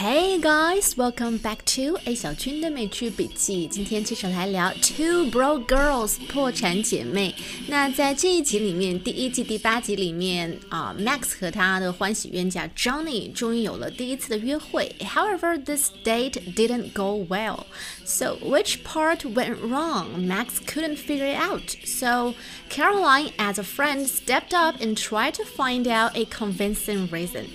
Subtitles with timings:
[0.00, 3.66] Hey guys, welcome back to A 小军的美剧笔记。
[3.66, 7.34] 今天接着来聊 Two Broke Girls 破产姐妹。
[7.68, 14.94] 那在这一集里面，第一季第八集里面啊，Max 和他的欢喜冤家 Johnny 终于有了第一次的约会。
[15.00, 17.64] However, this date didn't go well.
[18.04, 20.26] So which part went wrong?
[20.26, 21.74] Max couldn't figure it out.
[21.86, 22.34] So
[22.68, 27.46] Caroline, as a friend, stepped up and tried to find out a convincing reason.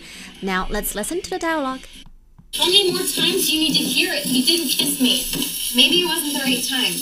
[0.41, 1.81] Now let's listen to the dialogue.
[2.56, 4.24] How many more times do you need to hear it?
[4.24, 5.20] You didn't kiss me.
[5.76, 6.96] Maybe it wasn't the right time.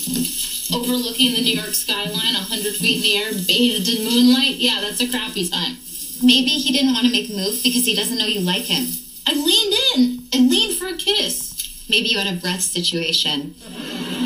[0.74, 4.56] Overlooking the New York skyline, a hundred feet in the air, bathed in moonlight.
[4.56, 5.78] Yeah, that's a crappy time.
[6.22, 8.86] Maybe he didn't want to make a move because he doesn't know you like him.
[9.26, 10.28] I leaned in.
[10.34, 11.86] I leaned for a kiss.
[11.88, 13.54] Maybe you had a breath situation.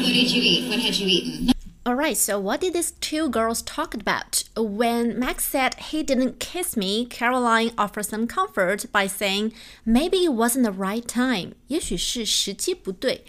[0.01, 0.69] What did you eat?
[0.71, 1.53] What had you eaten?
[1.98, 4.44] Alright, so what did these two girls talk about?
[4.56, 9.52] When Max said he didn't kiss me, Caroline offered some comfort by saying
[9.86, 11.56] maybe it wasn't the right time.
[11.68, 13.26] 也许是时机不对。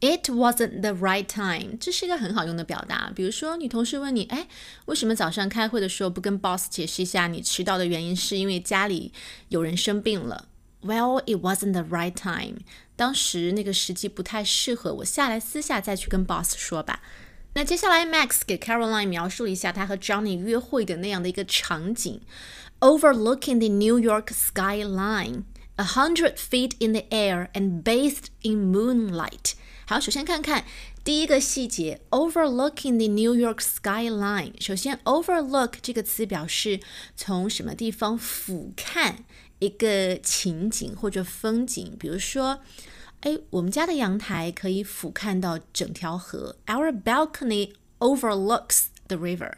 [0.00, 3.10] It wasn't the right time，这是一个很好用的表达。
[3.14, 4.48] 比如说，你同事问你，哎，
[4.84, 8.14] 为什么早上开会的时候不跟 boss 解释一下你迟到的原因？
[8.14, 9.14] 是因为家里
[9.48, 10.48] 有人生病了。
[10.82, 12.58] Well, it wasn't the right time。
[12.96, 17.00] 当时那个时机不太适合，我下来私下再去跟 boss 说吧。
[17.58, 22.20] 那接下来，Max 给 Caroline 描述了一下他和 Johnny 约会的那样的一个场景，
[22.80, 25.44] overlooking the New York skyline,
[25.76, 29.52] a hundred feet in the air and bathed in moonlight。
[29.86, 30.64] 好，首先看看
[31.04, 34.60] 第一个细节，overlooking the New York skyline。
[34.60, 36.80] 首先，overlook 这个词表示
[37.14, 39.14] 从什么地方俯瞰
[39.60, 42.58] 一个情景或者风景，比如说。
[43.21, 46.55] 哎，我们家的阳台可以俯瞰到整条河。
[46.67, 49.55] Our balcony overlooks the river。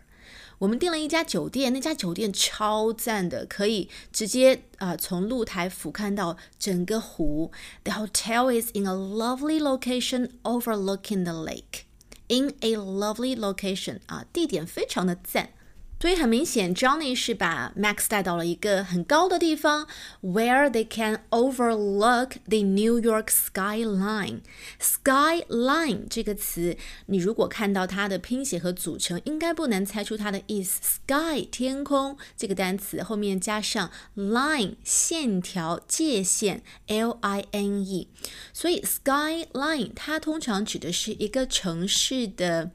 [0.58, 7.52] 我们订了一家酒店，那家酒店超赞的，可以直接啊、从露台俯瞰到整个湖。
[7.84, 11.86] The hotel is in a lovely location overlooking the lake.
[12.28, 15.50] In a lovely location 啊，地点非常的赞。
[16.02, 19.88] 所以很明显，Johnny 是把 Max 带到了一个很高的地方
[20.24, 24.40] ，where they can overlook the New York skyline。
[24.82, 26.76] skyline 这个词，
[27.06, 30.82] 你如果看到它的拼写和组成，应该不难猜出它的意思。
[30.82, 38.08] Sky 天空这个单词后面加上 line 线条界限，L I N E，
[38.52, 42.72] 所以 skyline 它通常指的是一个城市的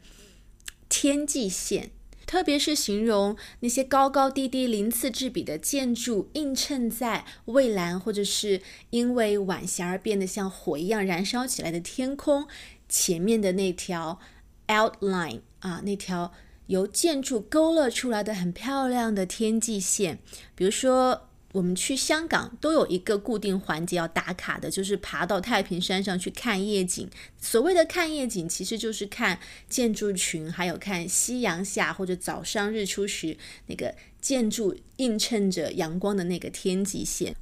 [0.89, 1.91] 天际线。
[2.27, 8.61] 特别是形容那些高高低低、鳞次栉比的建筑映衬在蔚蓝，或者是
[8.91, 12.47] 因为晚霞而变得像火一样燃烧起来的天空
[12.89, 14.19] 前面的那条
[14.67, 16.33] outline 啊，那条
[16.67, 20.19] 由建筑勾勒出来的很漂亮的天际线，
[20.55, 21.26] 比如说。
[21.57, 27.09] 我们去香港都有一个固定环节要打卡的，就是爬到太平山上去看夜景。
[27.41, 37.35] 所谓的看夜景，其实就是看建筑群，还有看夕阳下或者早上日出时那个建筑映衬着阳光的那个天际线。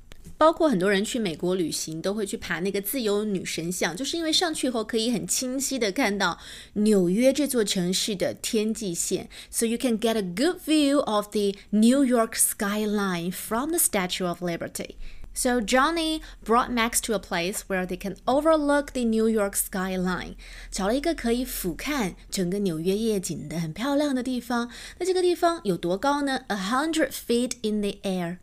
[0.44, 6.40] 包括很多人去美国旅行都会去爬那个自由女神像，就是因为上去以后可以很清晰的看到
[6.74, 14.42] 纽约这座城市的天际线，so you can get a good view of the New York skyline from the Statue of
[14.42, 14.96] Liberty.
[15.34, 20.36] So Johnny brought Max to a place where they can overlook the New York skyline，
[20.70, 24.70] 找了一个可以俯瞰整个纽约夜景的很漂亮的地方。
[24.98, 26.44] 那这个地方有多高呢？
[26.48, 28.38] A hundred feet in the air。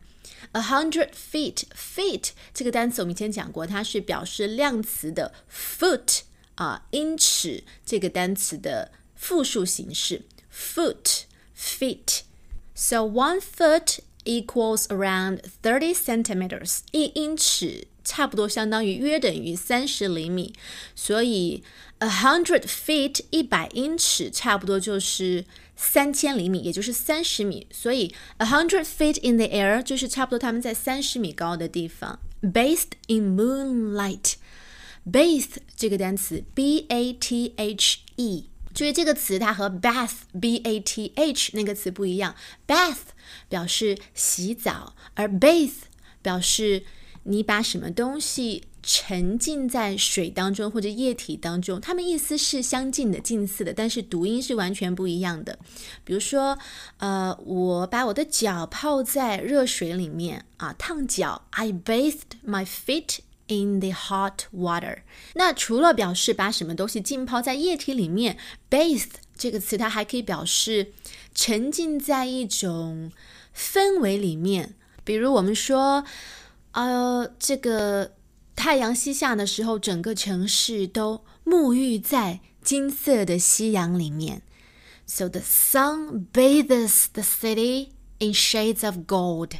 [0.52, 6.20] A hundred feet, feet 这个单词我们以前讲过，它是表示量词的 foot
[6.56, 10.22] 啊，英尺这个单词的复数形式
[10.52, 11.22] foot,
[11.56, 12.20] feet.
[12.74, 16.79] So one foot equals around thirty centimeters.
[16.91, 20.53] 一英尺差不多相当于约等于三十厘米，
[20.95, 21.63] 所以
[21.99, 27.67] a hundred feet 一百英尺差不多就是三千厘米，也就是三十米。
[27.71, 32.19] 所以 a hundred feet in the air 就是差不多他们在三十米高的地方。
[32.41, 34.35] Bathed in moonlight,
[35.11, 42.34] bathe 这个单词 b a t h e， 注意这个词它和 bath b a t h 那个词不一样。
[42.66, 43.12] bath
[43.48, 45.72] 表示洗澡，而 bathe
[46.20, 46.84] 表示
[47.24, 55.58] 你把什么东西沉浸在水当中或者液体当中，它们意思是相近的、近似的，但是读音是完全不一样的。
[56.04, 56.58] 比如说，
[56.96, 63.18] 呃，我把我的脚泡在热水里面啊，烫脚，I bathed my feet
[63.48, 64.98] in the hot water。
[65.34, 68.36] 那除了表示把什么东西浸泡在液体里面
[68.70, 69.06] ，bathe
[69.36, 70.92] 这个词它还可以表示
[71.34, 73.10] 沉浸在一种
[73.56, 74.74] 氛围里面，
[75.04, 76.04] 比如我们说。
[76.74, 78.12] 呃，这个
[78.56, 84.40] 太阳西下的时候，整个城市都沐浴在金色的夕阳里面。
[85.04, 87.88] So the sun bathes the city
[88.20, 89.50] in shades of gold。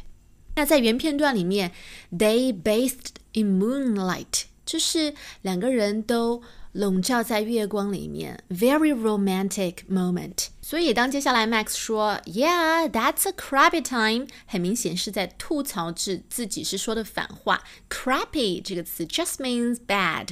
[0.55, 1.71] 那在原片段里面
[2.11, 10.48] ，they bathed in moonlight，就是两个人都笼罩在月光里面，very romantic moment。
[10.60, 17.64] 所以当接下来 Max 说 "Yeah, that's a crappy time"，很明显是在吐槽自自己是说的反话。
[17.88, 20.28] Crappy 这个词 just means bad.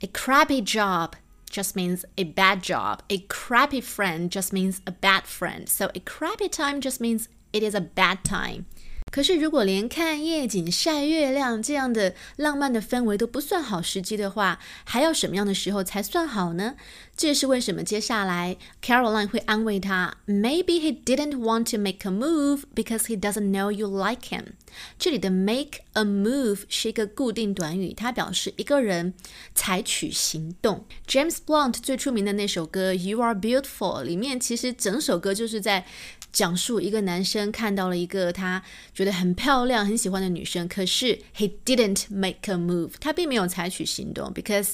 [0.00, 1.12] A crappy job
[1.50, 2.98] just means a bad job.
[3.08, 5.66] A crappy friend just means a bad friend.
[5.66, 8.66] So a crappy time just means it is a bad time.
[9.11, 16.73] 可是，如果连看夜景、晒月亮这样的浪漫的氛围都不算好时机的话，还要什么样的时候才算好呢？
[17.15, 24.29] 这也是为什么接下来 Caroline 会安慰他：“Maybe he didn't want to make a move because he doesn't know you like
[24.29, 24.53] him。”
[24.97, 29.13] 这里的 “make a move” 是一个固定短语，它表示一个人
[29.53, 30.85] 采取行动。
[31.07, 35.85] James Blunt 最出名的那首歌《You Are Beautiful》里面，其实整首歌就是在。
[36.32, 38.62] 讲述一个男生看到了一个他
[38.94, 44.72] 觉得很漂亮、很喜欢的女生，可是 he didn't make a move，他并没有采取行动，because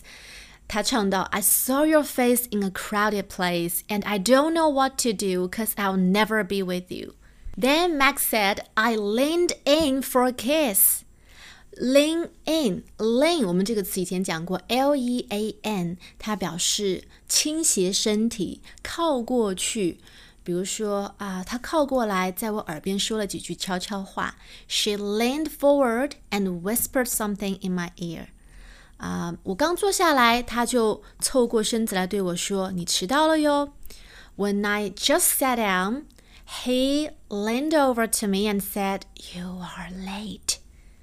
[0.66, 5.12] 他唱到 I saw your face in a crowded place and I don't know what to
[5.12, 7.14] do because I'll never be with you.
[7.56, 11.02] Then Max said I leaned in for a kiss.
[11.76, 19.98] Lean in，lean 我们这个词以前讲过，L E A N，它表示倾斜身体，靠过去。
[20.43, 24.35] 比如说啊，他靠过来，在我耳边说了几句悄悄话。
[24.67, 28.27] She leaned forward and whispered something in my ear。
[28.97, 33.73] 啊，我刚坐下来，他就凑过身子来对我说：“你迟到了哟。”
[34.35, 36.03] When I just sat down,
[36.63, 39.01] he leaned over to me and said,
[39.35, 40.57] "You are late."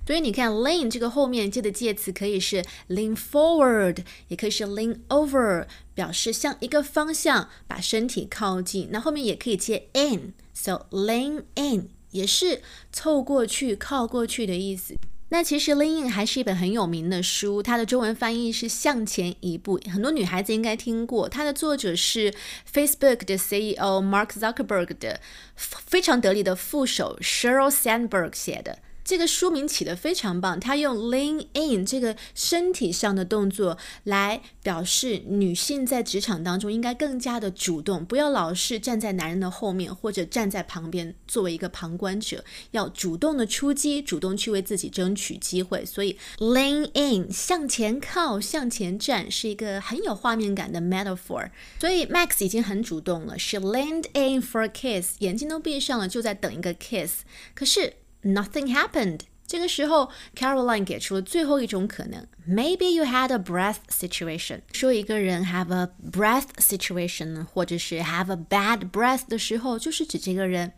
[0.07, 8.89] 所以你看，lean 这个后面接的介词可以是 lean forward，也可以是 lean over，表示向一个方向把身体靠近。
[8.93, 12.63] 那后面也可以接 in，so lean in 也是
[12.93, 14.95] 凑过去、靠过去的意思。
[15.31, 21.29] 那其实 lean in 还是一本很有名的书，它的中文翻译是向前一步，很多女孩子应该听过。
[21.29, 22.33] 它的作者是
[22.73, 25.21] Facebook 的 CEO Mark Zuckerberg 的
[25.57, 28.79] 非常得力的副手 Sheryl Sandberg 写的。
[29.07, 45.85] 这个书名起得非常棒，它用 lean in 这个身体上的动作来表示女性在职场当中应该更加的主动，不要老是站在男人的后面或者站在旁边作为一个旁观者，要主动的出击，主动去为自己争取机会。
[45.85, 51.49] 所以 lean in 向前靠、向前站是一个很有画面感的 metaphor。
[51.79, 57.21] 所以 Max 已经很主动了，she leaned in for a kiss，眼睛都闭上了，就在等一个 kiss。
[57.55, 57.93] 可是
[58.26, 59.22] Nothing happened。
[59.48, 64.62] 这个时候，Caroline 给出了最后一种可能：Maybe you had a breath situation。
[64.72, 70.72] 说一个人 have a breath situation，或者是 have a bad breath 的时候，就是指这个人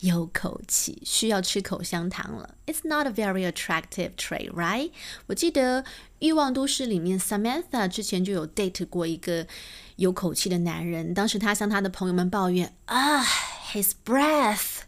[0.00, 2.54] 有口气，需要吃口香糖了。
[2.66, 4.90] It's not a very attractive trait, right？
[5.26, 5.82] 我记得《
[6.20, 9.46] 欲望都市》里面 Samantha 之前就有 date 过一个
[9.96, 13.22] 有口气的男人，当时他向他的朋友们抱怨啊，
[13.74, 14.78] his breath。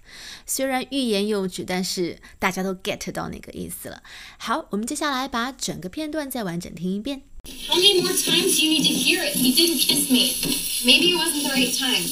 [0.46, 4.02] 虽然欲言又止，但是大家都 get 到那个意思了。
[4.38, 7.22] 好，我们接下来把整个片段再完整听一遍。
[7.68, 9.36] How many more times do you need to hear it?
[9.36, 10.34] You didn't kiss me.
[10.84, 12.02] Maybe it wasn't the right time.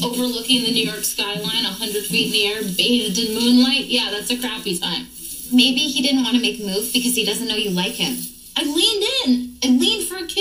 [0.00, 3.86] Overlooking the New York skyline, a hundred feet in the air, bathed in moonlight.
[3.86, 5.06] Yeah, that's a crappy time.
[5.52, 8.16] Maybe he didn't want to make a move because he doesn't know you like him.
[8.56, 9.58] I leaned in.
[9.62, 10.37] I leaned for a kiss.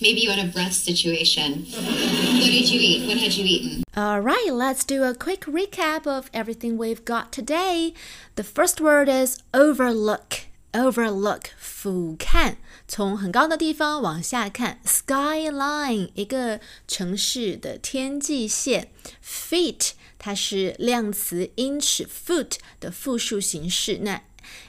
[0.00, 1.66] Maybe you had a breath situation.
[1.72, 3.06] what did you eat?
[3.06, 3.82] What had you eaten?
[3.96, 7.94] All right, let's do a quick recap of everything we've got today.
[8.34, 10.46] The first word is overlook.
[10.74, 18.90] Overlook 俯瞰，从很高的地方往下看，skyline 一个城市的天际线。
[19.24, 24.22] Feet 它是量词英尺 foot 的复数形式，那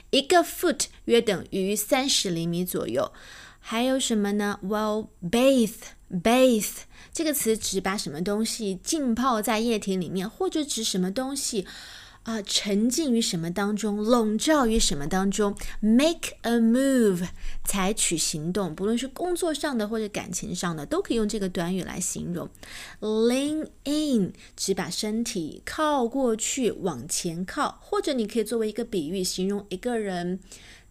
[0.08, 3.12] 一个 foot 约等于三十厘米左右。
[3.65, 5.71] 还有什么呢？Well, bathe,
[6.11, 6.67] bathe
[7.13, 11.65] 这个词指把什么东西浸泡在液体里面，或者指什么东西
[12.23, 15.55] 啊沉浸于什么当中，笼罩于什么当中。
[15.79, 17.29] Make a move，
[17.63, 22.49] 采取行动，不论是工作上的或者感情上的，都可以用这个短语来形容。
[22.99, 30.41] Lean in，指把身体靠过去，往前靠，或者你可以作为一个比喻，形容一个人。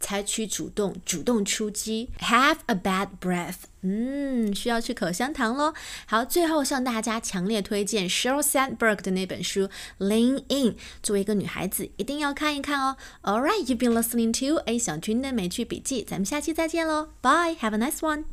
[0.02, 2.11] 采取主动，主动出击。
[2.18, 5.73] Have a bad breath，嗯，需要去口香糖喽。
[6.06, 9.68] 好，最后向大家强烈推荐 Sheryl Sandberg 的那本书
[9.99, 12.97] 《Lean In》，作为一个女孩子，一定要看一看哦。
[13.23, 18.25] All right, you've been listening to A 小军的美剧笔记，咱们下期再见喽，Bye, have a nice one.